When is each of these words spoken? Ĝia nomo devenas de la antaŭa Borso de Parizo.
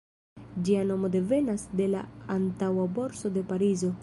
Ĝia 0.69 0.85
nomo 0.91 1.11
devenas 1.17 1.67
de 1.83 1.89
la 1.93 2.03
antaŭa 2.39 2.91
Borso 2.97 3.37
de 3.39 3.49
Parizo. 3.55 3.99